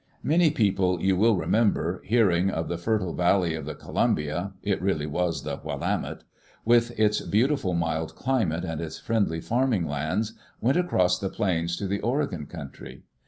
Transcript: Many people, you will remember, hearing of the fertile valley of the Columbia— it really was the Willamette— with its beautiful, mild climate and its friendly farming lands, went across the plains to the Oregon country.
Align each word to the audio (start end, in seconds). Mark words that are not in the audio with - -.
Many 0.23 0.49
people, 0.49 0.99
you 0.99 1.15
will 1.15 1.35
remember, 1.35 2.01
hearing 2.03 2.49
of 2.49 2.67
the 2.67 2.79
fertile 2.79 3.13
valley 3.13 3.53
of 3.53 3.65
the 3.65 3.75
Columbia— 3.75 4.53
it 4.63 4.81
really 4.81 5.05
was 5.05 5.43
the 5.43 5.59
Willamette— 5.63 6.23
with 6.65 6.89
its 6.99 7.21
beautiful, 7.21 7.75
mild 7.75 8.15
climate 8.15 8.65
and 8.65 8.81
its 8.81 8.97
friendly 8.97 9.39
farming 9.41 9.85
lands, 9.85 10.33
went 10.59 10.77
across 10.77 11.19
the 11.19 11.29
plains 11.29 11.77
to 11.77 11.85
the 11.85 12.01
Oregon 12.01 12.47
country. 12.47 13.03